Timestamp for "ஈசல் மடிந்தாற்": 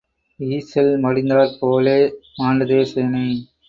0.39-1.55